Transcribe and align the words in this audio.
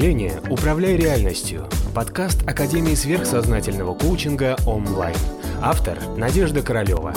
мышления 0.00 0.40
«Управляй 0.48 0.96
реальностью»– 0.96 1.66
подкаст 1.94 2.48
Академии 2.48 2.94
сверхсознательного 2.94 3.94
коучинга 3.94 4.56
онлайн. 4.66 5.14
Автор– 5.60 5.98
Надежда 6.16 6.62
Королева. 6.62 7.12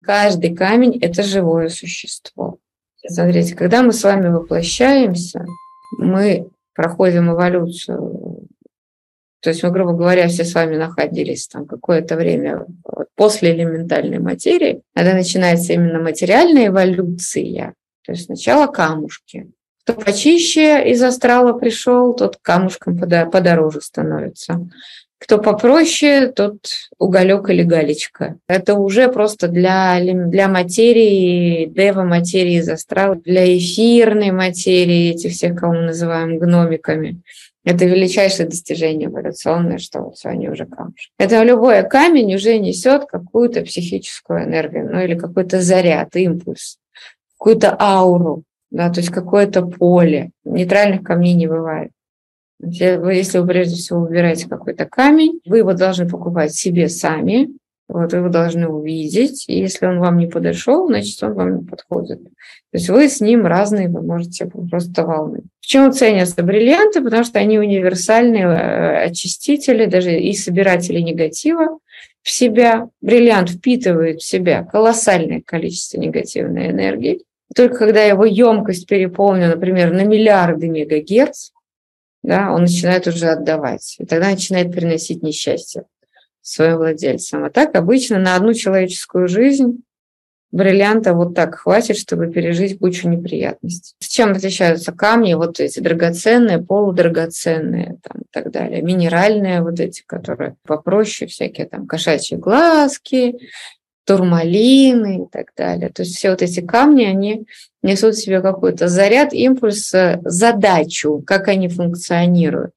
Каждый 0.00 0.54
камень– 0.54 0.96
это 1.02 1.24
живое 1.24 1.70
существо. 1.70 2.58
Смотрите, 3.04 3.56
когда 3.56 3.82
мы 3.82 3.92
с 3.92 4.04
вами 4.04 4.28
воплощаемся, 4.28 5.44
мы 5.98 6.46
проходим 6.72 7.32
эволюцию. 7.32 8.46
То 9.40 9.50
есть 9.50 9.60
мы, 9.64 9.72
грубо 9.72 9.92
говоря, 9.92 10.28
все 10.28 10.44
с 10.44 10.54
вами 10.54 10.76
находились 10.76 11.48
там 11.48 11.66
какое-то 11.66 12.14
время 12.14 12.64
после 13.16 13.54
элементальной 13.54 14.18
материи, 14.18 14.82
когда 14.94 15.14
начинается 15.14 15.72
именно 15.72 16.00
материальная 16.00 16.68
эволюция, 16.68 17.74
то 18.04 18.12
есть 18.12 18.26
сначала 18.26 18.66
камушки. 18.66 19.50
Кто 19.84 19.94
почище 19.94 20.90
из 20.90 21.02
астрала 21.02 21.52
пришел, 21.52 22.14
тот 22.14 22.38
камушком 22.40 22.98
подороже 22.98 23.82
становится. 23.82 24.66
Кто 25.18 25.38
попроще, 25.38 26.26
тот 26.28 26.58
уголек 26.98 27.48
или 27.48 27.62
галечка. 27.62 28.36
Это 28.46 28.74
уже 28.74 29.08
просто 29.10 29.48
для, 29.48 29.98
для 30.00 30.48
материи, 30.48 31.66
дева 31.66 32.02
материи 32.02 32.58
из 32.58 32.68
астрала, 32.68 33.16
для 33.16 33.56
эфирной 33.56 34.32
материи, 34.32 35.10
этих 35.10 35.32
всех, 35.32 35.58
кого 35.58 35.72
мы 35.72 35.82
называем 35.86 36.38
гномиками. 36.38 37.22
Это 37.64 37.86
величайшее 37.86 38.46
достижение 38.46 39.08
эволюционное, 39.08 39.78
что 39.78 40.00
вот 40.00 40.16
они 40.24 40.50
уже 40.50 40.66
камушки. 40.66 41.10
Это 41.18 41.42
любой 41.42 41.82
камень 41.88 42.34
уже 42.34 42.58
несет 42.58 43.06
какую-то 43.06 43.62
психическую 43.62 44.44
энергию, 44.44 44.90
ну 44.92 45.00
или 45.00 45.14
какой-то 45.14 45.62
заряд, 45.62 46.14
импульс, 46.14 46.78
какую-то 47.38 47.74
ауру, 47.78 48.42
да, 48.70 48.90
то 48.90 49.00
есть 49.00 49.10
какое-то 49.10 49.62
поле. 49.62 50.30
Нейтральных 50.44 51.02
камней 51.02 51.34
не 51.34 51.46
бывает. 51.46 51.90
Если 52.60 53.38
вы 53.38 53.46
прежде 53.46 53.76
всего 53.76 54.00
выбираете 54.00 54.48
какой-то 54.48 54.84
камень, 54.84 55.40
вы 55.46 55.58
его 55.58 55.72
должны 55.72 56.08
покупать 56.08 56.54
себе 56.54 56.88
сами, 56.88 57.48
вот 57.88 58.12
вы 58.12 58.18
его 58.18 58.28
должны 58.28 58.66
увидеть, 58.66 59.44
и 59.46 59.58
если 59.58 59.86
он 59.86 59.98
вам 59.98 60.16
не 60.16 60.26
подошел, 60.26 60.86
значит, 60.86 61.22
он 61.22 61.34
вам 61.34 61.58
не 61.58 61.64
подходит. 61.66 62.22
То 62.24 62.78
есть 62.78 62.88
вы 62.88 63.08
с 63.08 63.20
ним 63.20 63.46
разные, 63.46 63.88
вы 63.88 64.02
можете 64.02 64.46
просто 64.46 65.04
волны. 65.04 65.42
Почему 65.60 65.92
ценятся 65.92 66.42
бриллианты? 66.42 67.02
Потому 67.02 67.24
что 67.24 67.38
они 67.38 67.58
универсальные 67.58 68.44
э, 68.44 69.04
очистители, 69.04 69.84
даже 69.84 70.18
и 70.18 70.32
собиратели 70.32 71.00
негатива 71.00 71.78
в 72.22 72.30
себя. 72.30 72.88
Бриллиант 73.02 73.50
впитывает 73.50 74.22
в 74.22 74.26
себя 74.26 74.64
колоссальное 74.64 75.42
количество 75.44 75.98
негативной 75.98 76.70
энергии. 76.70 77.22
Только 77.54 77.76
когда 77.76 78.02
его 78.02 78.24
емкость 78.24 78.86
переполнена, 78.86 79.56
например, 79.56 79.92
на 79.92 80.04
миллиарды 80.04 80.68
мегагерц, 80.68 81.50
да, 82.22 82.50
он 82.52 82.62
начинает 82.62 83.06
уже 83.06 83.26
отдавать. 83.26 83.96
И 83.98 84.06
тогда 84.06 84.30
начинает 84.30 84.72
приносить 84.72 85.22
несчастье 85.22 85.84
своим 86.44 86.76
владельцам. 86.76 87.44
А 87.44 87.50
так 87.50 87.74
обычно 87.74 88.18
на 88.18 88.36
одну 88.36 88.54
человеческую 88.54 89.28
жизнь 89.28 89.82
бриллианта 90.52 91.14
вот 91.14 91.34
так 91.34 91.56
хватит, 91.56 91.96
чтобы 91.96 92.30
пережить 92.30 92.78
кучу 92.78 93.08
неприятностей. 93.08 93.94
С 93.98 94.06
чем 94.06 94.30
отличаются 94.30 94.92
камни, 94.92 95.34
вот 95.34 95.58
эти 95.58 95.80
драгоценные, 95.80 96.62
полудрагоценные 96.62 97.96
там, 98.02 98.22
и 98.22 98.26
так 98.30 98.52
далее, 98.52 98.80
минеральные 98.82 99.62
вот 99.62 99.80
эти, 99.80 100.04
которые 100.06 100.54
попроще, 100.64 101.28
всякие 101.28 101.66
там 101.66 101.88
кошачьи 101.88 102.36
глазки, 102.36 103.36
турмалины 104.06 105.24
и 105.24 105.26
так 105.32 105.48
далее. 105.56 105.88
То 105.88 106.02
есть 106.02 106.16
все 106.16 106.30
вот 106.30 106.42
эти 106.42 106.60
камни, 106.60 107.04
они 107.04 107.46
несут 107.82 108.14
в 108.14 108.22
себе 108.22 108.40
какой-то 108.40 108.86
заряд, 108.86 109.32
импульс, 109.32 109.92
задачу, 110.22 111.22
как 111.26 111.48
они 111.48 111.68
функционируют. 111.68 112.74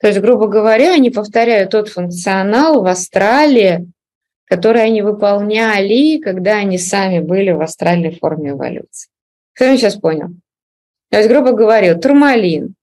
То 0.00 0.06
есть, 0.08 0.20
грубо 0.20 0.46
говоря, 0.46 0.94
они 0.94 1.10
повторяют 1.10 1.70
тот 1.70 1.88
функционал 1.88 2.82
в 2.82 2.86
астрале, 2.86 3.86
который 4.44 4.82
они 4.82 5.02
выполняли, 5.02 6.18
когда 6.18 6.56
они 6.56 6.78
сами 6.78 7.20
были 7.20 7.50
в 7.50 7.60
астральной 7.60 8.16
форме 8.16 8.50
эволюции. 8.50 9.10
Кто 9.54 9.66
меня 9.66 9.76
сейчас 9.76 9.96
понял? 9.96 10.28
То 11.10 11.18
есть, 11.18 11.28
грубо 11.28 11.52
говоря, 11.52 11.94
турмалин. 11.96 12.74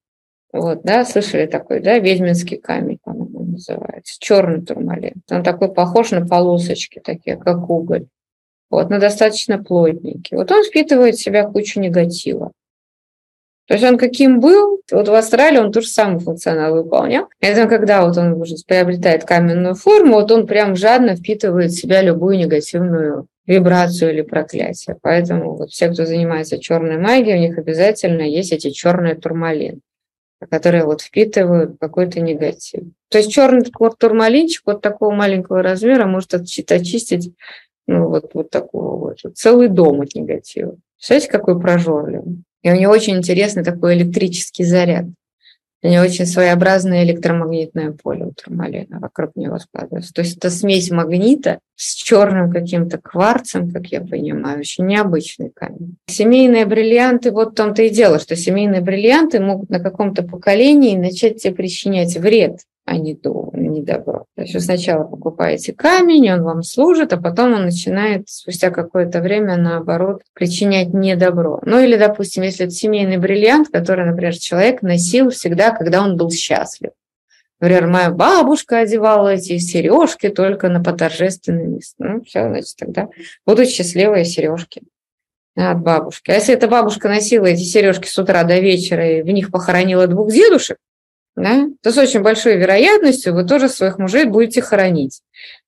Вот, 0.52 0.84
да, 0.84 1.04
слышали 1.06 1.48
такой, 1.48 1.80
да, 1.82 2.00
ведьминский 2.00 2.58
камень, 2.58 3.00
по-моему, 3.04 3.44
называется. 3.44 4.16
Черный 4.20 4.66
турмалин. 4.66 5.16
Он 5.30 5.44
такой 5.44 5.74
похож 5.74 6.12
на 6.12 6.26
полосочки, 6.26 7.02
такие, 7.04 7.38
как 7.38 7.70
уголь. 7.70 8.08
Вот, 8.70 8.90
но 8.90 9.00
достаточно 9.00 9.62
плотненький. 9.62 10.38
Вот 10.38 10.52
он 10.52 10.64
впитывает 10.64 11.16
в 11.16 11.22
себя 11.22 11.46
кучу 11.46 11.80
негатива. 11.80 12.52
То 13.68 13.74
есть 13.74 13.84
он 13.84 13.98
каким 13.98 14.40
был, 14.40 14.82
вот 14.92 15.08
в 15.08 15.14
Австралии 15.14 15.58
он 15.58 15.72
ту 15.72 15.82
же 15.82 15.88
самую 15.88 16.20
функционал 16.20 16.76
выполнял. 16.76 17.28
Это 17.40 17.68
когда 17.68 18.06
вот 18.06 18.18
он 18.18 18.34
уже 18.34 18.56
приобретает 18.68 19.24
каменную 19.24 19.74
форму, 19.74 20.14
вот 20.14 20.32
он 20.32 20.46
прям 20.46 20.76
жадно 20.76 21.16
впитывает 21.16 21.72
в 21.72 21.80
себя 21.80 22.02
любую 22.02 22.38
негативную 22.38 23.28
вибрацию 23.48 24.12
или 24.12 24.22
проклятие. 24.22 24.98
Поэтому 25.02 25.56
вот 25.56 25.72
все, 25.72 25.90
кто 25.90 26.06
занимается 26.06 26.60
черной 26.60 26.98
магией, 26.98 27.38
у 27.38 27.42
них 27.42 27.58
обязательно 27.58 28.22
есть 28.22 28.52
эти 28.52 28.70
черные 28.70 29.16
турмалины, 29.16 29.80
которые 30.52 30.86
вот 30.86 31.02
впитывают 31.02 31.78
какой-то 31.80 32.22
негатив. 32.22 32.84
То 33.10 33.18
есть 33.18 33.32
черный 33.32 33.64
турмалинчик 33.98 34.64
вот 34.66 34.82
такого 34.82 35.12
маленького 35.12 35.64
размера 35.64 36.06
может 36.06 36.34
очистить 36.34 37.34
ну, 37.88 38.10
вот, 38.10 38.32
вот 38.34 38.50
такого 38.50 38.98
вот, 38.98 39.36
целый 39.36 39.70
дом 39.70 40.02
от 40.02 40.16
негатива. 40.16 40.76
Представляете, 40.98 41.32
какой 41.32 41.60
прожорливый? 41.60 42.44
И 42.66 42.72
у 42.72 42.76
него 42.76 42.92
очень 42.92 43.18
интересный 43.18 43.64
такой 43.64 43.94
электрический 43.94 44.64
заряд. 44.64 45.06
У 45.84 45.88
него 45.88 46.04
очень 46.04 46.26
своеобразное 46.26 47.04
электромагнитное 47.04 47.92
поле 47.92 48.26
у 48.26 48.32
турмалина 48.32 49.00
вокруг 49.00 49.36
него 49.36 49.60
складывается. 49.60 50.12
То 50.12 50.24
есть 50.24 50.38
это 50.38 50.50
смесь 50.50 50.90
магнита 50.90 51.60
с 51.76 51.94
черным 51.94 52.52
каким-то 52.52 52.98
кварцем, 52.98 53.70
как 53.70 53.86
я 53.92 54.02
понимаю, 54.02 54.62
очень 54.62 54.88
необычный 54.88 55.52
камень. 55.54 55.98
Семейные 56.08 56.66
бриллианты, 56.66 57.30
вот 57.30 57.52
в 57.52 57.54
том-то 57.54 57.84
и 57.84 57.92
дело, 57.92 58.18
что 58.18 58.36
семейные 58.36 58.82
бриллианты 58.82 59.40
могут 59.40 59.70
на 59.70 59.80
каком-то 59.80 60.24
поколении 60.24 60.98
начать 60.98 61.44
тебе 61.44 61.54
причинять 61.54 62.18
вред 62.18 62.62
а 62.86 62.98
не, 62.98 63.16
до, 63.16 63.50
не 63.54 63.82
добро. 63.82 64.26
То 64.36 64.44
есть 64.44 64.54
вы 64.54 64.60
сначала 64.60 65.04
покупаете 65.04 65.74
камень, 65.74 66.32
он 66.32 66.44
вам 66.44 66.62
служит, 66.62 67.14
а 67.14 67.18
потом 67.18 67.54
он 67.54 67.66
начинает 67.66 68.30
спустя 68.30 68.70
какое-то 68.70 69.22
время, 69.22 69.58
наоборот, 69.58 70.22
причинять 70.34 70.94
недобро. 70.94 71.60
Ну 71.66 71.80
или, 71.80 71.98
допустим, 71.98 72.44
если 72.44 72.66
это 72.66 72.74
семейный 72.74 73.18
бриллиант, 73.18 73.70
который, 73.70 74.06
например, 74.06 74.38
человек 74.38 74.84
носил 74.84 75.32
всегда, 75.32 75.72
когда 75.72 76.04
он 76.04 76.16
был 76.16 76.30
счастлив. 76.30 76.92
Например, 77.60 77.88
моя 77.88 78.12
бабушка 78.12 78.80
одевала 78.80 79.30
эти 79.30 79.58
сережки 79.58 80.30
только 80.30 80.70
на 80.70 80.84
поторжественный 80.84 81.66
место. 81.66 81.96
Ну, 81.98 82.22
все, 82.22 82.48
значит, 82.48 82.76
тогда 82.78 83.08
будут 83.48 83.70
счастливые 83.70 84.26
сережки 84.26 84.84
от 85.56 85.82
бабушки. 85.82 86.30
А 86.30 86.36
если 86.36 86.54
эта 86.54 86.68
бабушка 86.68 87.08
носила 87.08 87.46
эти 87.46 87.62
сережки 87.62 88.08
с 88.08 88.20
утра 88.20 88.44
до 88.44 88.60
вечера 88.60 89.10
и 89.10 89.24
в 89.24 89.28
них 89.28 89.50
похоронила 89.52 90.06
двух 90.06 90.32
дедушек, 90.32 90.78
да, 91.36 91.68
то 91.82 91.92
с 91.92 91.98
очень 91.98 92.22
большой 92.22 92.58
вероятностью 92.58 93.34
вы 93.34 93.44
тоже 93.44 93.70
своих 93.70 93.98
мужей 93.98 94.26
будете 94.26 94.62
хоронить. 94.62 95.22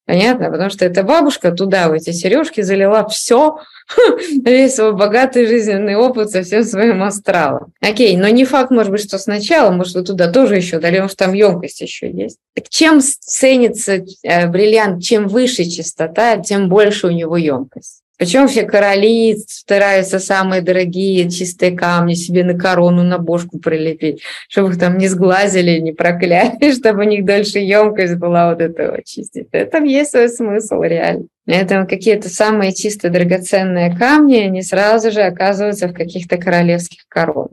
Понятно? 0.06 0.50
Потому 0.50 0.70
что 0.70 0.86
эта 0.86 1.04
бабушка 1.04 1.52
туда, 1.52 1.90
в 1.90 1.92
эти 1.92 2.12
сережки, 2.12 2.62
залила 2.62 3.06
все, 3.10 3.58
весь 4.46 4.76
свой 4.76 4.94
богатый 4.94 5.46
жизненный 5.46 5.98
опыт 5.98 6.32
со 6.32 6.44
всем 6.44 6.64
своим 6.64 7.04
астралом. 7.04 7.74
Окей, 7.82 8.16
но 8.16 8.30
не 8.30 8.46
факт, 8.46 8.72
может 8.72 8.90
быть, 8.90 9.04
что 9.04 9.18
сначала, 9.18 9.70
может, 9.72 9.96
вы 9.96 10.04
туда 10.04 10.32
тоже 10.32 10.56
еще 10.56 10.80
дали, 10.80 10.96
потому 10.96 11.10
там 11.16 11.34
емкость 11.34 11.82
еще 11.82 12.10
есть. 12.10 12.38
Так 12.56 12.70
чем 12.70 13.02
ценится 13.02 14.06
э, 14.24 14.48
бриллиант, 14.48 15.04
чем 15.04 15.28
выше 15.28 15.66
частота, 15.66 16.38
тем 16.38 16.70
больше 16.70 17.08
у 17.08 17.12
него 17.12 17.36
емкость. 17.36 18.02
Почему 18.18 18.48
все 18.48 18.64
короли 18.64 19.38
стараются 19.48 20.18
самые 20.18 20.64
дорогие 20.64 21.30
чистые 21.30 21.78
камни 21.78 22.16
себе 22.16 22.44
на 22.44 22.58
корону, 22.58 23.04
на 23.04 23.20
бошку 23.20 23.60
прилепить, 23.60 24.24
чтобы 24.50 24.72
их 24.72 24.80
там 24.80 24.98
не 24.98 25.08
сглазили, 25.08 25.80
не 25.80 25.92
прокляли, 25.92 26.72
чтобы 26.78 27.02
у 27.02 27.08
них 27.08 27.26
дольше 27.26 27.60
емкость 27.60 28.16
была 28.16 28.50
вот 28.50 28.60
этого 28.60 29.04
чистить. 29.04 29.48
Это 29.52 29.84
есть 29.84 30.12
свой 30.12 30.30
смысл 30.30 30.82
реально. 30.82 31.28
Это 31.46 31.86
какие-то 31.86 32.28
самые 32.28 32.74
чистые 32.74 33.12
драгоценные 33.12 33.96
камни, 33.96 34.38
они 34.38 34.64
сразу 34.64 35.12
же 35.12 35.22
оказываются 35.22 35.88
в 35.88 35.94
каких-то 35.94 36.38
королевских 36.38 37.08
коронах. 37.08 37.52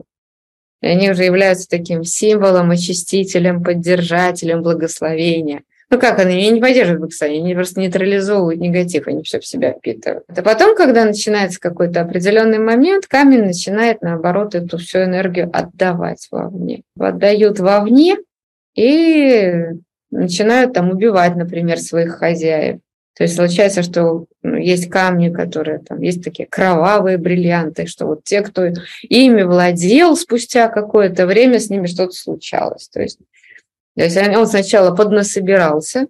И 0.81 0.87
они 0.87 1.11
уже 1.11 1.23
являются 1.25 1.69
таким 1.69 2.03
символом, 2.03 2.71
очистителем, 2.71 3.63
поддержателем 3.63 4.63
благословения– 4.63 5.61
ну 5.95 6.01
как 6.01 6.19
они 6.19 6.49
не 6.49 6.59
поддерживают 6.59 6.99
благословение, 6.99 7.45
они 7.45 7.55
просто 7.55 7.79
нейтрализовывают 7.79 8.59
негатив, 8.59 9.07
они 9.07 9.23
все 9.23 9.39
в 9.39 9.45
себя 9.45 9.73
впитывают. 9.73 10.25
А 10.27 10.41
потом, 10.41 10.75
когда 10.75 11.05
начинается 11.05 11.59
какой-то 11.59 12.01
определенный 12.01 12.59
момент, 12.59 13.07
камень 13.07 13.43
начинает, 13.43 14.01
наоборот, 14.01 14.55
эту 14.55 14.77
всю 14.77 14.99
энергию 14.99 15.49
отдавать 15.53 16.27
вовне. 16.31 16.81
Отдают 16.99 17.59
вовне 17.59 18.17
и 18.75 19.67
начинают 20.11 20.73
там 20.73 20.91
убивать, 20.91 21.35
например, 21.37 21.79
своих 21.79 22.17
хозяев. 22.17 22.79
То 23.17 23.23
есть 23.23 23.37
получается, 23.37 23.81
что 23.81 24.25
ну, 24.43 24.57
есть 24.57 24.89
камни, 24.89 25.29
которые 25.29 25.79
там, 25.79 26.01
есть 26.01 26.21
такие 26.21 26.49
кровавые 26.49 27.17
бриллианты, 27.17 27.87
что 27.87 28.05
вот 28.05 28.25
те, 28.25 28.41
кто 28.41 28.65
ими 29.03 29.43
владел, 29.43 30.17
спустя 30.17 30.67
какое-то 30.67 31.25
время 31.25 31.59
с 31.59 31.69
ними 31.69 31.87
что-то 31.87 32.11
случалось. 32.11 32.89
То 32.89 33.01
есть, 33.01 33.19
то 33.95 34.03
есть 34.03 34.17
он 34.17 34.47
сначала 34.47 34.95
поднасобирался 34.95 36.07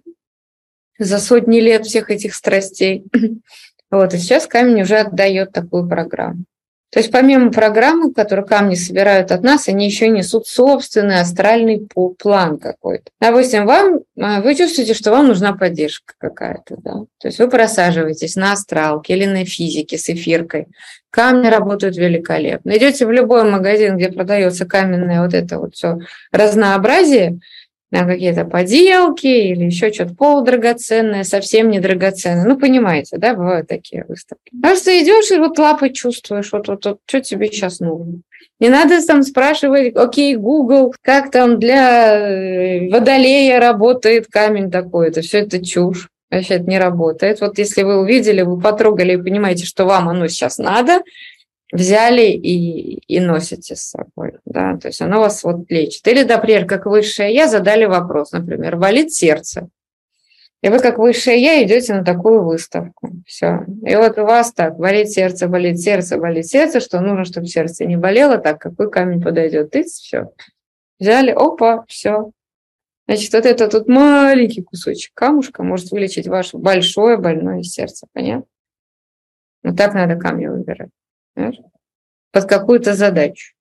за 0.98 1.18
сотни 1.18 1.60
лет 1.60 1.86
всех 1.86 2.10
этих 2.10 2.34
страстей, 2.34 3.04
вот, 3.90 4.14
и 4.14 4.18
сейчас 4.18 4.46
камень 4.46 4.82
уже 4.82 4.96
отдает 4.96 5.52
такую 5.52 5.88
программу. 5.88 6.44
То 6.92 7.00
есть 7.00 7.10
помимо 7.10 7.50
программы, 7.50 8.12
которую 8.12 8.46
камни 8.46 8.76
собирают 8.76 9.32
от 9.32 9.42
нас, 9.42 9.68
они 9.68 9.86
еще 9.86 10.08
несут 10.08 10.46
собственный 10.46 11.20
астральный 11.20 11.86
план 12.18 12.58
какой-то. 12.58 13.10
Допустим, 13.20 13.66
вам, 13.66 14.00
а, 14.18 14.40
вы 14.40 14.54
чувствуете, 14.54 14.94
что 14.94 15.10
вам 15.10 15.26
нужна 15.26 15.52
поддержка 15.52 16.14
какая-то, 16.16 16.76
да? 16.78 16.92
То 17.18 17.28
есть 17.28 17.38
вы 17.38 17.50
просаживаетесь 17.50 18.36
на 18.36 18.52
астралке 18.52 19.14
или 19.14 19.26
на 19.26 19.44
физике 19.44 19.98
с 19.98 20.08
эфиркой. 20.08 20.68
Камни 21.10 21.48
работают 21.48 21.96
великолепно. 21.96 22.70
Идете 22.76 23.04
в 23.04 23.10
любой 23.10 23.44
магазин, 23.44 23.96
где 23.96 24.10
продается 24.10 24.64
каменное 24.64 25.22
вот 25.22 25.34
это 25.34 25.58
вот 25.58 25.74
все 25.74 25.98
разнообразие, 26.30 27.40
на 27.90 28.04
какие-то 28.04 28.44
поделки 28.44 29.26
или 29.26 29.64
еще 29.64 29.92
что-то 29.92 30.14
полудрагоценное, 30.14 31.24
совсем 31.24 31.70
не 31.70 31.80
драгоценное. 31.80 32.44
Ну, 32.44 32.58
понимаете, 32.58 33.16
да, 33.18 33.34
бывают 33.34 33.68
такие 33.68 34.04
выставки. 34.08 34.50
Просто 34.60 35.00
идешь 35.02 35.30
и 35.30 35.38
вот 35.38 35.58
лапы 35.58 35.90
чувствуешь, 35.90 36.52
вот, 36.52 36.68
вот, 36.68 36.84
вот 36.84 36.98
что 37.06 37.20
тебе 37.20 37.46
сейчас 37.46 37.80
нужно. 37.80 38.20
Не 38.58 38.70
надо 38.70 39.04
там 39.06 39.22
спрашивать, 39.22 39.94
окей, 39.94 40.34
Google, 40.34 40.94
как 41.02 41.30
там 41.30 41.58
для 41.58 42.18
э, 42.18 42.88
водолея 42.90 43.60
работает 43.60 44.26
камень 44.28 44.70
такой. 44.70 45.08
Это 45.08 45.20
все 45.20 45.40
это 45.40 45.64
чушь. 45.64 46.08
Вообще 46.30 46.54
это 46.54 46.64
не 46.64 46.78
работает. 46.78 47.40
Вот 47.40 47.58
если 47.58 47.82
вы 47.82 48.00
увидели, 48.00 48.42
вы 48.42 48.58
потрогали 48.58 49.12
и 49.12 49.22
понимаете, 49.22 49.64
что 49.64 49.84
вам 49.84 50.08
оно 50.08 50.26
сейчас 50.26 50.58
надо, 50.58 51.02
взяли 51.72 52.26
и, 52.26 52.98
и 53.06 53.20
носите 53.20 53.76
с 53.76 53.90
собой. 53.90 54.34
Да? 54.44 54.76
То 54.76 54.88
есть 54.88 55.00
оно 55.00 55.20
вас 55.20 55.42
вот 55.44 55.70
лечит. 55.70 56.06
Или, 56.06 56.22
например, 56.22 56.66
как 56.66 56.86
высшее 56.86 57.34
я 57.34 57.48
задали 57.48 57.84
вопрос, 57.84 58.32
например, 58.32 58.76
болит 58.76 59.12
сердце. 59.12 59.68
И 60.62 60.68
вы 60.68 60.78
как 60.78 60.98
высшее 60.98 61.40
я 61.40 61.62
идете 61.62 61.94
на 61.94 62.04
такую 62.04 62.44
выставку. 62.44 63.10
Все. 63.26 63.64
И 63.84 63.94
вот 63.94 64.18
у 64.18 64.24
вас 64.24 64.52
так, 64.52 64.78
болит 64.78 65.10
сердце, 65.10 65.48
болит 65.48 65.78
сердце, 65.78 66.18
болит 66.18 66.46
сердце, 66.46 66.80
что 66.80 67.00
нужно, 67.00 67.24
чтобы 67.24 67.46
сердце 67.46 67.84
не 67.84 67.96
болело, 67.96 68.38
так 68.38 68.60
какой 68.60 68.90
камень 68.90 69.22
подойдет. 69.22 69.70
Ты 69.70 69.84
все. 69.84 70.30
Взяли, 70.98 71.30
опа, 71.30 71.84
все. 71.88 72.30
Значит, 73.06 73.32
вот 73.34 73.46
это 73.46 73.68
тут 73.68 73.86
маленький 73.86 74.62
кусочек 74.62 75.12
камушка 75.14 75.62
может 75.62 75.90
вылечить 75.92 76.26
ваше 76.26 76.56
большое 76.56 77.18
больное 77.18 77.62
сердце. 77.62 78.06
Понятно? 78.12 78.46
Вот 79.62 79.76
так 79.76 79.94
надо 79.94 80.16
камни 80.16 80.46
выбирать 80.46 80.90
под 82.32 82.44
какую-то 82.44 82.94
задачу. 82.94 83.54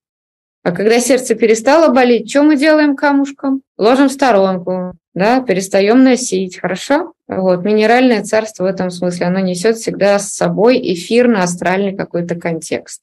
А 0.63 0.71
когда 0.71 0.99
сердце 0.99 1.35
перестало 1.35 1.93
болеть, 1.93 2.29
что 2.29 2.43
мы 2.43 2.57
делаем 2.57 2.95
камушком? 2.95 3.61
Ложим 3.77 4.09
в 4.09 4.11
сторонку, 4.11 4.93
да, 5.13 5.41
перестаем 5.41 6.03
носить, 6.03 6.59
хорошо? 6.59 7.13
Вот, 7.27 7.63
минеральное 7.63 8.23
царство 8.23 8.63
в 8.63 8.67
этом 8.67 8.89
смысле, 8.89 9.27
оно 9.27 9.39
несет 9.39 9.77
всегда 9.77 10.17
с 10.17 10.33
собой 10.33 10.79
эфирно-астральный 10.81 11.95
какой-то 11.95 12.35
контекст 12.35 13.01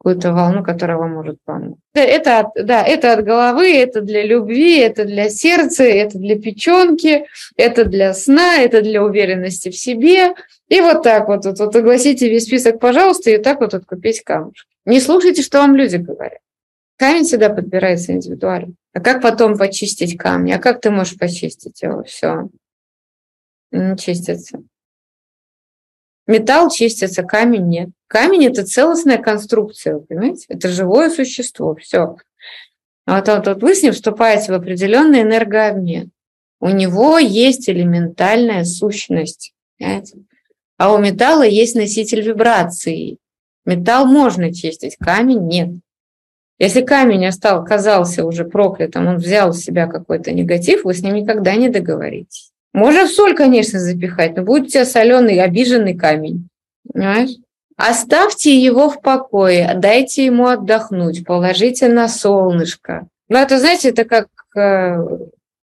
какую-то 0.00 0.32
волну, 0.32 0.64
которая 0.64 0.96
вам 0.96 1.12
может 1.12 1.36
помочь. 1.44 1.76
Это, 1.92 2.50
да, 2.54 2.82
это 2.82 3.12
от 3.12 3.22
головы, 3.22 3.76
это 3.76 4.00
для 4.00 4.24
любви, 4.24 4.78
это 4.78 5.04
для 5.04 5.28
сердца, 5.28 5.84
это 5.84 6.16
для 6.18 6.40
печенки, 6.40 7.26
это 7.56 7.84
для 7.84 8.14
сна, 8.14 8.56
это 8.56 8.80
для 8.80 9.04
уверенности 9.04 9.68
в 9.68 9.76
себе. 9.76 10.32
И 10.68 10.80
вот 10.80 11.02
так 11.02 11.28
вот, 11.28 11.44
вот, 11.44 11.58
вот 11.58 11.76
огласите 11.76 12.30
весь 12.30 12.44
список, 12.44 12.80
пожалуйста, 12.80 13.30
и 13.30 13.36
так 13.36 13.60
вот 13.60 13.74
откупить 13.74 14.22
камушек. 14.22 14.66
Не 14.86 15.00
слушайте, 15.00 15.42
что 15.42 15.58
вам 15.58 15.76
люди 15.76 15.96
говорят. 15.96 16.38
Камень 16.96 17.24
всегда 17.24 17.50
подбирается 17.50 18.12
индивидуально. 18.12 18.72
А 18.94 19.00
как 19.00 19.20
потом 19.20 19.58
почистить 19.58 20.16
камни? 20.16 20.52
А 20.52 20.58
как 20.58 20.80
ты 20.80 20.90
можешь 20.90 21.18
почистить 21.18 21.82
его? 21.82 22.04
Все. 22.04 22.48
Не 23.70 23.98
чистится. 23.98 24.60
Металл 26.26 26.70
чистится, 26.70 27.22
камень 27.22 27.66
нет. 27.68 27.88
Камень– 28.06 28.46
это 28.46 28.64
целостная 28.64 29.18
конструкция, 29.18 29.98
понимаете? 29.98 30.46
Это 30.48 30.68
живое 30.68 31.10
существо, 31.10 31.74
все. 31.74 32.16
Вот, 33.06 33.28
вот, 33.28 33.46
вот 33.46 33.62
вы 33.62 33.74
с 33.74 33.82
ним 33.82 33.92
вступаете 33.92 34.52
в 34.52 34.54
определенный 34.54 35.22
энергообмен. 35.22 36.10
У 36.60 36.68
него 36.68 37.18
есть 37.18 37.68
элементальная 37.68 38.64
сущность, 38.64 39.52
понимаете? 39.78 40.18
А 40.76 40.92
у 40.94 40.98
металла 40.98 41.42
есть 41.42 41.74
носитель 41.74 42.22
вибрации. 42.22 43.18
Металл 43.64 44.06
можно 44.06 44.52
чистить, 44.52 44.96
камень 44.96 45.46
нет. 45.46 45.70
Если 46.58 46.82
камень 46.82 47.26
остал, 47.26 47.62
оказался 47.62 48.24
уже 48.24 48.44
проклятым, 48.44 49.06
он 49.06 49.16
взял 49.16 49.52
в 49.52 49.56
себя 49.56 49.86
какой-то 49.86 50.30
негатив, 50.32 50.84
вы 50.84 50.94
с 50.94 51.02
ним 51.02 51.14
никогда 51.14 51.54
не 51.54 51.70
договоритесь. 51.70 52.49
Можно 52.72 53.08
соль, 53.08 53.34
конечно, 53.34 53.78
запихать, 53.78 54.36
но 54.36 54.42
будет 54.42 54.64
у 54.64 54.68
тебя 54.68 54.84
соленый, 54.84 55.40
обиженный 55.40 55.94
камень. 55.94 56.48
Понимаешь? 56.92 57.36
Оставьте 57.76 58.58
его 58.58 58.90
в 58.90 59.00
покое, 59.00 59.72
дайте 59.74 60.26
ему 60.26 60.46
отдохнуть, 60.48 61.24
положите 61.24 61.88
на 61.88 62.08
солнышко. 62.08 63.08
Ну, 63.28 63.38
это, 63.38 63.58
знаете, 63.58 63.88
это 63.88 64.04
как, 64.04 64.28
э, 64.54 64.96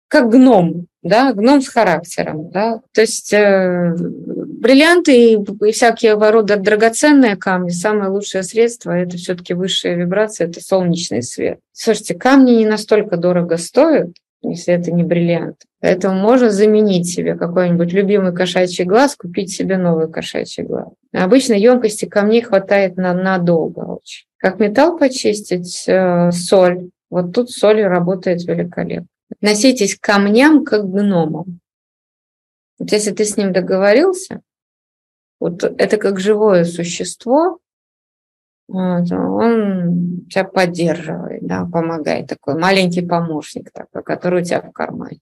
как 0.10 0.30
гном, 0.30 0.88
да, 1.02 1.32
гном 1.32 1.62
с 1.62 1.70
характером, 1.70 2.50
да. 2.50 2.82
То 2.92 3.02
есть 3.02 3.32
э, 3.32 3.96
бриллианты 3.98 5.34
и, 5.34 5.72
всякие 5.72 6.16
рода 6.16 6.58
драгоценные 6.58 7.38
камни, 7.38 7.70
самое 7.70 8.10
лучшее 8.10 8.44
средство– 8.44 8.92
это 8.92 9.18
все-таки 9.18 9.54
высшая 9.54 9.96
вибрация, 9.96 10.48
это 10.48 10.62
солнечный 10.62 11.24
свет. 11.24 11.60
Слушайте, 11.72 12.16
камни 12.16 12.52
не 12.52 12.66
настолько 12.66 13.16
дорого 13.16 13.58
стоят, 13.58 14.10
если 14.44 14.74
это 14.74 14.92
не 14.92 15.04
бриллиант. 15.04 15.64
Поэтому 15.80 16.20
можно 16.20 16.50
заменить 16.50 17.08
себе 17.08 17.36
какой-нибудь 17.36 17.92
любимый 17.94 18.34
кошачий 18.34 18.84
глаз, 18.84 19.16
купить 19.16 19.52
себе 19.52 19.78
новый 19.78 20.12
кошачий 20.12 20.64
глаз. 20.64 20.90
Обычно 21.14 21.54
емкости 21.54 22.06
камней 22.06 22.42
хватает 22.42 22.98
на 22.98 23.14
надолго 23.14 23.80
очень. 23.80 24.26
Как 24.38 24.60
металл 24.60 24.98
почистить, 24.98 25.86
э, 25.88 26.32
соль. 26.32 26.90
Вот 27.10 27.34
тут 27.34 27.50
соль 27.50 27.82
работает 27.84 28.44
великолепно. 28.44 29.08
Относитесь 29.32 29.96
к 29.96 30.02
камням 30.02 30.66
как 30.66 30.82
к 30.82 30.86
гномам. 30.86 31.60
Вот 32.80 32.92
если 32.92 33.12
ты 33.12 33.24
с 33.24 33.38
ним 33.38 33.54
договорился, 33.54 34.42
вот 35.40 35.64
это 35.64 35.98
как 35.98 36.20
живое 36.20 36.66
существо, 36.66 37.60
он 38.74 40.26
тебя 40.30 40.44
поддерживает, 40.44 41.46
да, 41.46 41.66
помогает, 41.66 42.28
такой 42.28 42.56
маленький 42.60 43.02
помощник 43.02 43.72
такой, 43.72 44.04
который 44.04 44.42
у 44.42 44.46
тебя 44.46 44.62
в 44.62 44.72
кармане. 44.72 45.20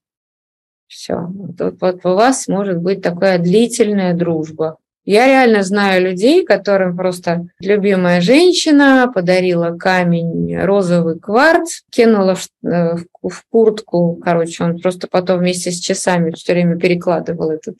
Все. 0.88 1.16
Вот, 1.18 1.80
вот 1.80 2.06
у 2.06 2.16
вас 2.16 2.48
может 2.48 2.80
быть 2.80 3.02
такая 3.02 3.40
длительная 3.40 4.14
дружба. 4.14 4.78
Я 5.04 5.26
реально 5.26 5.64
знаю 5.64 6.04
людей, 6.04 6.46
которым 6.46 6.96
просто 6.96 7.48
любимая 7.60 8.22
женщина 8.22 9.12
подарила 9.14 9.76
камень 9.76 10.56
розовый 10.64 11.20
кварц, 11.20 11.82
кинула 11.90 12.36
в, 12.36 12.48
э, 12.64 12.98
в, 12.98 13.30
в 13.30 13.44
куртку, 13.50 14.20
короче, 14.24 14.64
он 14.64 14.80
просто 14.80 15.08
потом 15.10 15.40
вместе 15.40 15.72
с 15.72 15.80
часами 15.80 16.32
все 16.32 16.54
время 16.54 16.78
перекладывал 16.78 17.50
этот 17.50 17.78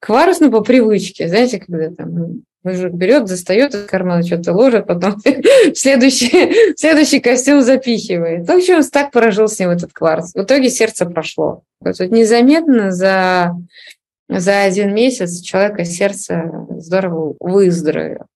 кварц, 0.00 0.40
ну, 0.40 0.50
по 0.50 0.60
привычке, 0.62 1.28
знаете, 1.28 1.60
когда 1.60 1.90
там 1.90 2.42
мужик 2.66 2.92
берет, 2.92 3.24
достает 3.24 3.74
из 3.74 3.86
кармана, 3.86 4.22
что-то 4.22 4.52
ложит, 4.52 4.86
потом 4.86 5.16
следующий, 5.74 6.76
следующий 6.76 7.20
костюм 7.20 7.62
запихивает. 7.62 8.46
В 8.46 8.50
общем, 8.50 8.82
так 8.82 9.12
поражил 9.12 9.48
с 9.48 9.58
ним 9.58 9.70
этот 9.70 9.92
кварц. 9.92 10.32
В 10.34 10.42
итоге 10.42 10.68
сердце 10.68 11.06
прошло. 11.06 11.62
То 11.82 11.90
есть 11.90 12.12
незаметно 12.12 12.90
за, 12.90 13.54
за 14.28 14.62
один 14.62 14.94
месяц 14.94 15.40
человека 15.40 15.84
сердце 15.84 16.50
здорово 16.70 17.34
выздоровело. 17.40 18.26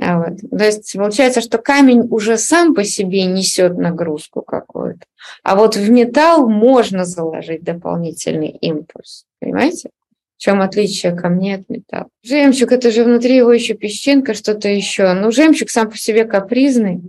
А 0.00 0.18
вот. 0.18 0.38
То 0.50 0.64
есть 0.64 0.92
получается, 0.96 1.40
что 1.40 1.58
камень 1.58 2.06
уже 2.10 2.38
сам 2.38 2.74
по 2.74 2.84
себе 2.84 3.24
несет 3.24 3.76
нагрузку 3.76 4.42
какую-то, 4.42 5.04
а 5.42 5.56
вот 5.56 5.74
в 5.76 5.90
металл 5.90 6.48
можно 6.48 7.04
заложить 7.04 7.64
дополнительный 7.64 8.50
импульс. 8.50 9.24
Понимаете? 9.40 9.90
В 10.38 10.40
чем 10.40 10.62
отличие 10.62 11.16
камней 11.16 11.56
от 11.56 11.68
металла? 11.68 12.08
Жемчуг– 12.22 12.70
это 12.72 12.92
же 12.92 13.02
внутри 13.02 13.36
его 13.36 13.52
еще 13.52 13.74
песчинка, 13.74 14.34
что-то 14.34 14.68
еще. 14.68 15.12
Но 15.12 15.32
жемчуг 15.32 15.68
сам 15.68 15.90
по 15.90 15.98
себе 15.98 16.24
капризный. 16.24 17.02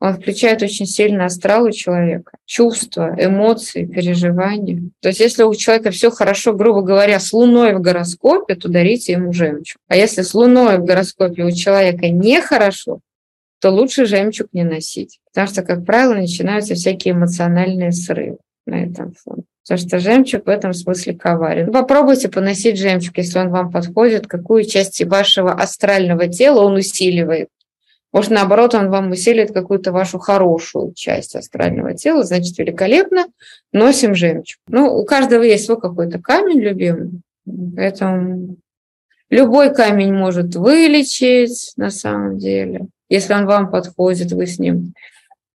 Он 0.00 0.14
включает 0.14 0.60
очень 0.60 0.84
сильно 0.84 1.26
астрал 1.26 1.66
у 1.66 1.70
человека, 1.70 2.32
чувства, 2.46 3.14
эмоции, 3.16 3.86
переживания. 3.86 4.90
То 5.00 5.08
есть 5.08 5.20
если 5.20 5.44
у 5.44 5.54
человека 5.54 5.92
все 5.92 6.10
хорошо, 6.10 6.52
грубо 6.52 6.82
говоря, 6.82 7.20
с 7.20 7.32
Луной 7.32 7.74
в 7.74 7.80
гороскопе, 7.80 8.56
то 8.56 8.68
дарите 8.68 9.12
ему 9.12 9.32
жемчуг. 9.32 9.80
А 9.86 9.96
если 9.96 10.22
с 10.22 10.34
Луной 10.34 10.78
в 10.78 10.84
гороскопе 10.84 11.44
у 11.44 11.52
человека 11.52 12.08
нехорошо, 12.08 12.98
то 13.60 13.70
лучше 13.70 14.04
жемчуг 14.04 14.48
не 14.52 14.64
носить. 14.64 15.20
Потому 15.32 15.46
что, 15.46 15.62
как 15.62 15.86
правило, 15.86 16.14
начинаются 16.14 16.74
всякие 16.74 17.14
эмоциональные 17.14 17.92
срывы 17.92 18.38
на 18.66 18.82
этом 18.82 19.14
фоне. 19.14 19.44
Потому 19.66 19.88
что 19.88 19.98
жемчуг 19.98 20.44
в 20.44 20.48
этом 20.48 20.74
смысле 20.74 21.14
коварен. 21.14 21.72
Попробуйте 21.72 22.28
поносить 22.28 22.78
жемчуг, 22.78 23.16
если 23.16 23.38
он 23.38 23.48
вам 23.48 23.72
подходит, 23.72 24.26
какую 24.26 24.64
часть 24.64 25.02
вашего 25.04 25.52
астрального 25.52 26.28
тела 26.28 26.60
он 26.60 26.74
усиливает. 26.74 27.48
Может, 28.12 28.30
наоборот, 28.30 28.74
он 28.74 28.90
вам 28.90 29.10
усилит 29.10 29.52
какую-то 29.52 29.90
вашу 29.90 30.18
хорошую 30.18 30.92
часть 30.94 31.34
астрального 31.34 31.94
тела, 31.94 32.22
значит, 32.22 32.56
великолепно, 32.58 33.24
носим 33.72 34.14
жемчуг. 34.14 34.60
Ну, 34.68 34.94
у 34.94 35.04
каждого 35.04 35.42
есть 35.42 35.64
свой 35.64 35.80
какой-то 35.80 36.20
камень 36.20 36.60
любимый, 36.60 37.22
поэтому 37.74 38.56
любой 39.30 39.74
камень 39.74 40.12
может 40.12 40.54
вылечить 40.54 41.72
на 41.76 41.90
самом 41.90 42.38
деле. 42.38 42.86
Если 43.08 43.32
он 43.32 43.46
вам 43.46 43.70
подходит, 43.70 44.30
вы 44.30 44.46
с 44.46 44.58
ним 44.58 44.92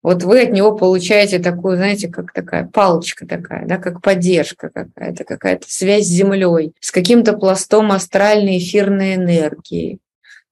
вот 0.07 0.23
вы 0.23 0.43
от 0.43 0.53
него 0.53 0.71
получаете 0.71 1.41
такую, 1.41 1.79
знаете, 1.79 2.07
как 2.07 2.33
такая 2.33 2.65
палочка 2.65 3.27
такая, 3.27 3.67
да, 3.67 3.77
как 3.77 4.01
поддержка 4.01 4.71
какая-то, 4.73 5.25
какая-то 5.25 5.67
связь 5.69 6.05
с 6.05 6.11
землей, 6.11 6.73
с 6.79 6.93
каким-то 6.93 7.33
пластом 7.33 7.91
астральной 7.91 8.59
эфирной 8.59 9.17
энергии. 9.17 9.99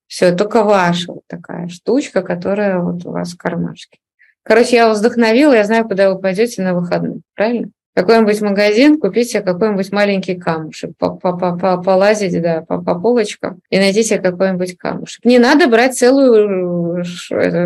Все, 0.09 0.35
только 0.35 0.65
ваша 0.65 1.13
вот 1.13 1.23
такая 1.29 1.69
штучка, 1.69 2.23
которая 2.23 2.81
вот 2.81 3.07
у 3.07 3.13
вас 3.13 3.35
в 3.35 3.37
кармашке. 3.37 3.99
Короче, 4.43 4.75
я 4.75 4.89
вас 4.89 4.99
вдохновила, 4.99 5.53
я 5.53 5.63
знаю, 5.63 5.85
куда 5.85 6.13
вы 6.13 6.21
пойдете 6.21 6.61
на 6.61 6.75
выходные, 6.75 7.21
правильно? 7.37 7.71
Какой-нибудь 7.95 8.41
магазин, 8.41 8.99
купить 8.99 9.31
себе 9.31 9.43
какой-нибудь 9.43 9.93
маленький 9.93 10.35
камушек, 10.35 10.91
полазить, 10.99 12.41
да, 12.43 12.63
по, 12.63 12.83
по 12.83 12.95
полочкам 12.97 13.61
и 13.71 13.79
найти 13.79 14.03
себе 14.03 14.19
какой-нибудь 14.19 14.77
камушек. 14.77 15.25
Не 15.25 15.39
надо 15.39 15.69
брать 15.69 15.97
целую 15.97 17.05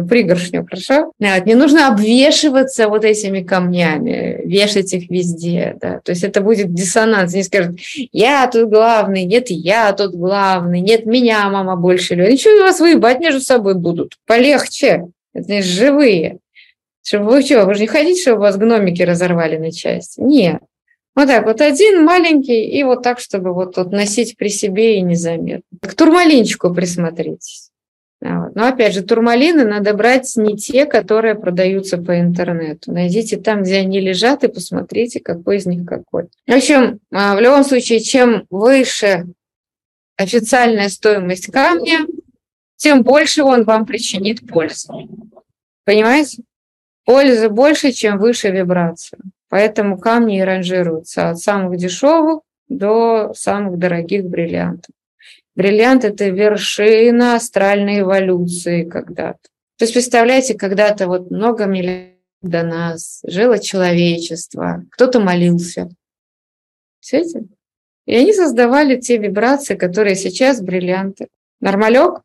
пригоршню, 0.09 0.67
хорошо? 0.67 1.13
Нет, 1.19 1.47
не 1.47 1.55
нужно 1.55 1.89
обвешиваться 1.89 2.89
вот 2.89 3.05
этими 3.05 3.43
камнями, 3.43 4.43
вешать 4.45 4.93
их 4.93 5.11
везде, 5.11 5.77
да. 5.81 6.01
То 6.05 6.13
есть 6.13 6.25
это 6.25 6.41
будет 6.41 6.73
диссонанс. 6.75 7.33
Они 7.33 7.43
скажут, 7.43 7.79
я 8.13 8.47
тут 8.49 8.69
главный, 8.69 9.25
нет, 9.25 9.51
я 9.51 9.93
тут 9.93 10.15
главный, 10.15 10.81
нет, 10.81 11.07
меня 11.07 11.49
мама 11.49 11.77
больше 11.77 12.15
любит. 12.15 12.33
Ничего, 12.33 12.65
вас 12.65 12.81
выебать 12.81 13.21
между 13.21 13.41
собой 13.41 13.75
будут. 13.75 14.17
Полегче. 14.27 15.07
Это 15.35 15.53
не 15.53 15.63
живые. 15.63 16.39
Чтобы 17.09 17.31
вы 17.31 17.43
что, 17.43 17.65
вы 17.65 17.75
же 17.75 17.81
не 17.81 17.87
хотите, 17.87 18.21
чтобы 18.21 18.41
вас 18.41 18.59
гномики 18.59 19.01
разорвали 19.01 19.57
на 19.57 19.73
части? 19.73 20.21
Нет. 20.21 20.61
Вот 21.17 21.27
так 21.27 21.47
вот 21.47 21.63
один 21.63 22.05
маленький, 22.05 22.69
и 22.69 22.83
вот 22.83 23.03
так, 23.03 23.19
чтобы 23.19 23.55
вот 23.55 23.77
тут 23.77 23.93
носить 23.93 24.37
при 24.37 24.49
себе 24.49 24.99
и 24.99 25.01
незаметно. 25.01 25.63
К 25.81 25.95
турмалинчику 25.95 26.73
присмотритесь. 26.75 27.71
Вот. 28.21 28.55
Но 28.55 28.69
опять 28.69 28.93
же, 28.93 29.03
турмалины 29.03 29.65
надо 29.65 29.95
брать 29.95 30.31
не 30.37 30.59
те, 30.59 30.85
которые 30.85 31.35
продаются 31.35 31.97
по 31.97 32.21
интернету. 32.21 32.93
Найдите 32.93 33.39
там, 33.39 33.63
где 33.63 33.77
они 33.77 34.01
лежат, 34.01 34.45
и 34.45 34.49
посмотрите, 34.49 35.21
какой 35.21 35.57
из 35.57 35.67
них 35.67 35.87
какой. 35.87 36.25
В 36.47 36.53
общем, 36.53 37.01
а, 37.11 37.37
в 37.37 37.41
любом 37.41 37.65
случае, 37.65 38.01
чем 38.01 38.45
выше 38.51 39.25
официальная 40.17 40.91
стоимость 40.91 41.51
камня, 41.51 42.07
тем 42.77 43.03
больше 43.03 43.45
он 43.45 43.65
вам 43.65 43.87
причинит 43.87 44.47
пользу. 44.47 45.09
Понимаете? 45.87 46.43
Пользы 47.09 47.49
больше, 47.49 47.93
чем 47.93 48.19
выше 48.19 48.51
вибрация. 48.51 49.19
Поэтому 49.49 49.99
камни 49.99 50.41
и 50.41 50.43
ранжируются 50.43 51.31
от 51.31 51.39
самых 51.39 51.79
дешевых 51.79 52.43
до 52.69 53.33
самых 53.33 53.79
дорогих 53.79 54.27
бриллиантов. 54.27 54.95
Бриллиант– 55.57 56.05
это 56.05 56.29
вершина 56.29 57.37
астральной 57.37 58.01
эволюции 58.01 58.85
когда-то. 58.85 59.39
То 59.79 59.87
есть, 59.87 59.95
представляете, 59.95 60.53
когда-то 60.53 61.07
вот 61.07 61.31
много 61.31 61.65
миллионов 61.65 62.13
до 62.43 62.63
нас 62.63 63.23
жило 63.27 63.59
человечество, 63.59 64.85
кто-то 64.91 65.19
молился. 65.19 65.89
Видите? 67.11 67.45
И 68.05 68.15
они 68.15 68.35
создавали 68.35 69.01
те 69.01 69.17
вибрации, 69.17 69.77
которые 69.77 70.15
сейчас 70.15 70.61
бриллианты. 70.61 71.29
Нормалек? 71.63 72.21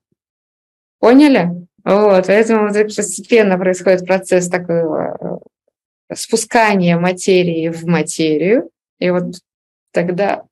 Поняли? 0.99 1.67
Вот, 1.83 2.27
поэтому 2.27 2.69
вот 2.69 2.95
постепенно 2.95 3.57
происходит 3.57 4.05
процесс 4.05 4.47
такого 4.47 5.41
э, 6.09 6.15
спускания 6.15 6.97
материи 6.97 7.69
в 7.69 7.85
материю, 7.85 8.69
и 8.99 9.09
вот 9.09 9.35
тогда 9.91 10.43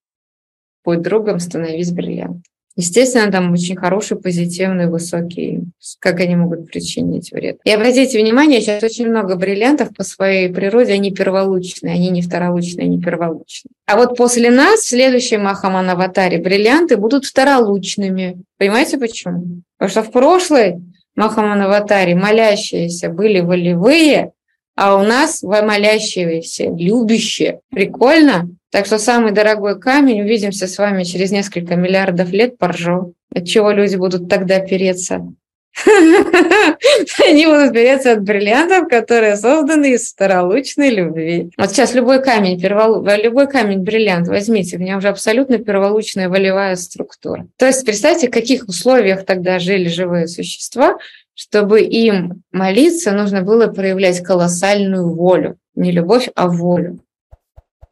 будь 0.84 1.02
другом, 1.02 1.40
становись 1.40 1.92
бриллиант. 1.92 2.46
Естественно, 2.78 3.30
там 3.30 3.52
очень 3.52 3.76
хороший, 3.76 4.18
позитивный, 4.18 4.88
высокий, 4.88 5.66
как 6.00 6.22
они 6.22 6.38
могут 6.38 6.72
причинить 6.72 7.30
вред. 7.32 7.60
И 7.66 7.70
обратите 7.72 8.18
внимание, 8.18 8.62
сейчас 8.62 8.82
очень 8.82 9.10
много 9.10 9.36
бриллиантов 9.36 9.94
по 9.94 10.04
своей 10.04 10.50
природе, 10.50 10.94
они 10.94 11.12
перволучные, 11.12 11.96
они 11.96 12.10
не 12.10 12.22
второлучные, 12.22 12.86
они 12.86 13.02
перволучные. 13.02 13.72
А 13.88 13.98
вот 13.98 14.16
после 14.16 14.50
нас, 14.52 14.80
в 14.80 14.88
следующем 14.88 15.44
Махаман 15.44 15.90
Аватаре, 15.90 16.38
бриллианты 16.38 16.96
будут 16.96 17.26
второлучными. 17.26 18.42
Понимаете 18.58 18.98
почему? 18.98 19.64
Потому 19.78 19.92
что 19.92 20.04
в 20.04 20.12
прошлой 20.12 20.82
Махаман 21.16 21.62
Аватаре 21.62 22.16
молящиеся 22.16 23.10
были 23.10 23.42
волевые, 23.42 24.32
а 24.76 24.96
у 24.96 25.04
нас 25.04 25.44
молящиеся 25.44 26.66
любящие. 26.66 27.60
Прикольно? 27.70 28.50
Так 28.72 28.86
что 28.86 28.98
самый 28.98 29.34
дорогой 29.34 29.80
камень, 29.80 30.22
увидимся 30.22 30.68
с 30.68 30.78
вами 30.78 31.04
через 31.04 31.32
несколько 31.32 31.76
миллиардов 31.76 32.32
лет, 32.32 32.58
поржем. 32.58 33.14
От 33.34 33.46
чего 33.46 33.72
люди 33.72 33.98
будут 33.98 34.30
тогда 34.30 34.60
переться? 34.60 35.34
Они 37.26 37.46
будут 37.46 37.72
береться 37.72 38.14
от 38.14 38.24
бриллиантов, 38.24 38.90
которые 38.90 39.38
созданы 39.38 39.94
из 39.94 40.10
старолучной 40.10 40.90
любви. 40.90 41.52
Вот 41.58 41.72
сейчас 41.72 41.94
любой 41.94 42.22
камень, 42.22 42.60
перволу... 42.60 43.06
любой 43.24 43.48
камень 43.48 43.80
бриллиант 43.80 44.28
возьмите, 44.28 44.78
в 44.78 44.82
нем 44.82 44.98
уже 44.98 45.08
абсолютно 45.08 45.58
перволучная 45.60 46.30
волевая 46.30 46.76
структура. 46.76 47.48
То 47.58 47.68
есть 47.68 47.86
представьте, 47.86 48.28
в 48.28 48.32
каких 48.32 48.68
условиях 48.68 49.26
тогда 49.26 49.60
жили 49.60 49.88
живые 49.88 50.28
существа, 50.28 50.98
чтобы 51.34 51.82
им 51.82 52.44
молиться, 52.52 53.12
нужно 53.12 53.42
было 53.42 53.68
проявлять 53.68 54.22
колоссальную 54.22 55.14
волю. 55.16 55.58
Не 55.76 55.92
любовь, 55.92 56.30
а 56.36 56.48
волю. 56.48 57.00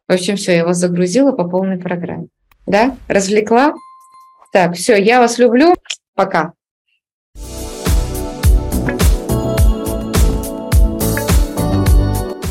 В 0.07 0.13
общем, 0.13 0.35
все, 0.35 0.55
я 0.57 0.65
вас 0.65 0.77
загрузила 0.77 1.31
по 1.31 1.47
полной 1.47 1.77
программе. 1.77 2.27
Да? 2.67 2.97
Развлекла? 3.07 3.73
Так, 4.51 4.75
все, 4.75 4.95
я 4.95 5.19
вас 5.19 5.37
люблю. 5.37 5.75
Пока. 6.15 6.53